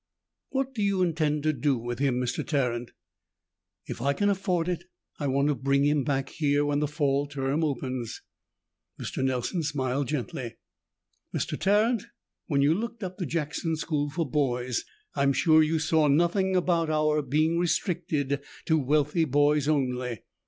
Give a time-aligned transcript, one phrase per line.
[0.49, 2.43] "What do you intend to do with him, Mr.
[2.43, 2.89] Tarrant?"
[3.85, 4.85] "If I can afford it,
[5.19, 8.19] I want to bring him back here when the fall term opens."
[8.99, 9.23] Mr.
[9.23, 10.55] Nelson smiled gently.
[11.35, 11.55] "Mr.
[11.55, 12.01] Tarrant,
[12.47, 14.83] when you looked up the Jackson School for Boys,
[15.13, 20.23] I'm sure you saw nothing about our being restricted to wealthy boys only.